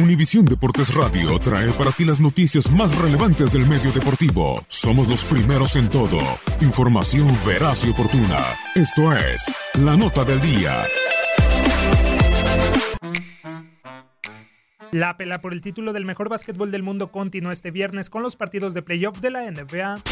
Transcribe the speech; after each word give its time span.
Univisión 0.00 0.46
Deportes 0.46 0.94
Radio 0.94 1.38
trae 1.38 1.70
para 1.72 1.92
ti 1.92 2.06
las 2.06 2.20
noticias 2.20 2.70
más 2.72 2.96
relevantes 2.96 3.52
del 3.52 3.66
medio 3.66 3.92
deportivo. 3.92 4.64
Somos 4.66 5.08
los 5.08 5.24
primeros 5.24 5.76
en 5.76 5.90
todo. 5.90 6.18
Información 6.62 7.28
veraz 7.46 7.84
y 7.84 7.90
oportuna. 7.90 8.38
Esto 8.74 9.12
es 9.14 9.54
La 9.74 9.98
Nota 9.98 10.24
del 10.24 10.40
Día. 10.40 10.84
La 14.90 15.16
pela 15.18 15.40
por 15.42 15.52
el 15.52 15.60
título 15.60 15.92
del 15.92 16.06
mejor 16.06 16.30
básquetbol 16.30 16.70
del 16.70 16.82
mundo 16.82 17.12
continúa 17.12 17.52
este 17.52 17.70
viernes 17.70 18.08
con 18.08 18.22
los 18.22 18.36
partidos 18.36 18.72
de 18.72 18.82
playoff 18.82 19.20
de 19.20 19.30
la 19.30 19.50
NBA. 19.50 20.02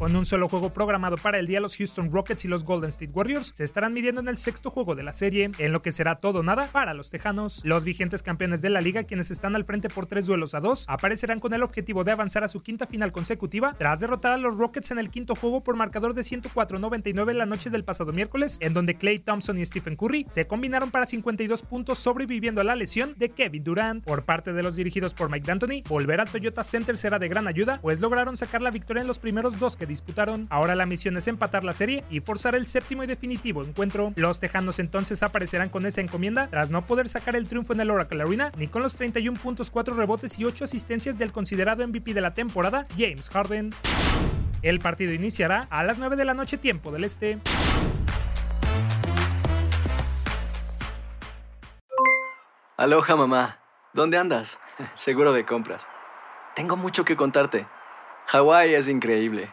Con 0.00 0.16
un 0.16 0.24
solo 0.24 0.48
juego 0.48 0.72
programado 0.72 1.18
para 1.18 1.38
el 1.38 1.46
día, 1.46 1.60
los 1.60 1.76
Houston 1.76 2.10
Rockets 2.10 2.46
y 2.46 2.48
los 2.48 2.64
Golden 2.64 2.88
State 2.88 3.12
Warriors 3.12 3.52
se 3.54 3.64
estarán 3.64 3.92
midiendo 3.92 4.22
en 4.22 4.28
el 4.28 4.38
sexto 4.38 4.70
juego 4.70 4.94
de 4.94 5.02
la 5.02 5.12
serie, 5.12 5.50
en 5.58 5.72
lo 5.72 5.82
que 5.82 5.92
será 5.92 6.16
todo 6.16 6.42
nada 6.42 6.70
para 6.72 6.94
los 6.94 7.10
Tejanos. 7.10 7.60
Los 7.66 7.84
vigentes 7.84 8.22
campeones 8.22 8.62
de 8.62 8.70
la 8.70 8.80
liga, 8.80 9.04
quienes 9.04 9.30
están 9.30 9.54
al 9.56 9.64
frente 9.64 9.90
por 9.90 10.06
tres 10.06 10.24
duelos 10.24 10.54
a 10.54 10.60
dos, 10.60 10.86
aparecerán 10.88 11.38
con 11.38 11.52
el 11.52 11.62
objetivo 11.62 12.02
de 12.02 12.12
avanzar 12.12 12.44
a 12.44 12.48
su 12.48 12.62
quinta 12.62 12.86
final 12.86 13.12
consecutiva 13.12 13.74
tras 13.76 14.00
derrotar 14.00 14.32
a 14.32 14.38
los 14.38 14.56
Rockets 14.56 14.90
en 14.90 14.98
el 14.98 15.10
quinto 15.10 15.34
juego 15.34 15.60
por 15.60 15.76
marcador 15.76 16.14
de 16.14 16.22
104-99 16.22 17.34
la 17.34 17.44
noche 17.44 17.68
del 17.68 17.84
pasado 17.84 18.14
miércoles, 18.14 18.56
en 18.62 18.72
donde 18.72 18.94
Clay 18.94 19.18
Thompson 19.18 19.58
y 19.58 19.66
Stephen 19.66 19.96
Curry 19.96 20.24
se 20.30 20.46
combinaron 20.46 20.90
para 20.90 21.04
52 21.04 21.60
puntos 21.64 21.98
sobreviviendo 21.98 22.62
a 22.62 22.64
la 22.64 22.74
lesión 22.74 23.16
de 23.18 23.28
Kevin 23.28 23.64
Durant. 23.64 24.02
Por 24.02 24.24
parte 24.24 24.54
de 24.54 24.62
los 24.62 24.76
dirigidos 24.76 25.12
por 25.12 25.30
Mike 25.30 25.46
D'Antoni, 25.46 25.82
volver 25.86 26.22
al 26.22 26.30
Toyota 26.30 26.62
Center 26.62 26.96
será 26.96 27.18
de 27.18 27.28
gran 27.28 27.46
ayuda, 27.46 27.80
pues 27.82 28.00
lograron 28.00 28.38
sacar 28.38 28.62
la 28.62 28.70
victoria 28.70 29.02
en 29.02 29.06
los 29.06 29.18
primeros 29.18 29.58
dos 29.58 29.76
que 29.76 29.89
disputaron. 29.90 30.46
Ahora 30.48 30.74
la 30.74 30.86
misión 30.86 31.16
es 31.18 31.28
empatar 31.28 31.64
la 31.64 31.74
serie 31.74 32.04
y 32.08 32.20
forzar 32.20 32.54
el 32.54 32.64
séptimo 32.64 33.04
y 33.04 33.06
definitivo 33.06 33.62
encuentro. 33.62 34.14
Los 34.16 34.40
Tejanos 34.40 34.78
entonces 34.78 35.22
aparecerán 35.22 35.68
con 35.68 35.84
esa 35.84 36.00
encomienda 36.00 36.46
tras 36.48 36.70
no 36.70 36.86
poder 36.86 37.10
sacar 37.10 37.36
el 37.36 37.46
triunfo 37.46 37.74
en 37.74 37.80
el 37.80 37.90
Oracle 37.90 38.22
Arena 38.22 38.52
ni 38.56 38.68
con 38.68 38.82
los 38.82 38.94
31 38.94 39.38
puntos, 39.38 39.70
4 39.70 39.94
rebotes 39.94 40.38
y 40.38 40.46
8 40.46 40.64
asistencias 40.64 41.18
del 41.18 41.32
considerado 41.32 41.86
MVP 41.86 42.14
de 42.14 42.22
la 42.22 42.32
temporada, 42.32 42.86
James 42.96 43.28
Harden. 43.28 43.74
El 44.62 44.78
partido 44.78 45.12
iniciará 45.12 45.66
a 45.70 45.82
las 45.82 45.98
9 45.98 46.16
de 46.16 46.24
la 46.24 46.34
noche 46.34 46.56
tiempo 46.56 46.90
del 46.92 47.04
este. 47.04 47.38
Aloha 52.76 53.14
mamá, 53.14 53.58
¿dónde 53.92 54.16
andas? 54.16 54.58
Seguro 54.94 55.32
de 55.32 55.44
compras. 55.44 55.86
Tengo 56.54 56.76
mucho 56.76 57.04
que 57.04 57.16
contarte. 57.16 57.66
Hawái 58.26 58.74
es 58.74 58.88
increíble. 58.88 59.52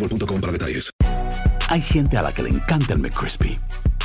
boostmobile.com 0.00 0.40
para 0.40 0.52
detalles. 0.52 0.90
Hay 1.68 1.80
gente 1.80 2.16
a 2.16 2.22
la 2.22 2.34
que 2.34 2.42
le 2.42 2.50
encanta 2.50 2.94
el 2.94 3.00
McCrispy 3.00 3.58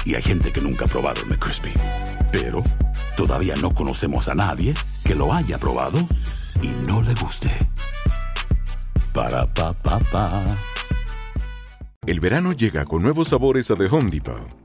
y 0.06 0.16
hay 0.16 0.22
gente 0.22 0.52
que 0.52 0.62
nunca 0.62 0.86
ha 0.86 0.88
probado 0.88 1.22
el 1.22 1.30
McCrispy. 1.30 1.74
Pero 2.32 2.64
todavía 3.18 3.56
no 3.56 3.74
conocemos 3.74 4.28
a 4.28 4.36
nadie 4.36 4.74
que 5.04 5.16
lo 5.16 5.34
haya 5.34 5.58
probado 5.58 6.00
y 6.62 6.68
no 6.86 7.02
le 7.02 7.14
guste. 7.16 7.50
Para 9.14 9.52
pa 9.52 9.74
pa 9.74 10.00
pa. 10.00 10.58
El 12.06 12.20
verano 12.20 12.54
llega 12.54 12.86
con 12.86 13.02
nuevos 13.02 13.30
sabores 13.30 13.72
a 13.72 13.76
The 13.76 13.86
Home 13.86 14.12
Depot. 14.12 14.65